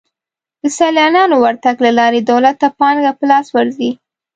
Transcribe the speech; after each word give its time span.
د 0.61 0.63
سیلانیانو 0.77 1.35
ورتګ 1.43 1.75
له 1.85 1.91
لارې 1.99 2.19
دولت 2.31 2.55
ته 2.61 2.67
پانګه 2.79 3.11
په 3.19 3.25
لاس 3.31 3.47
ورځي. 3.55 3.91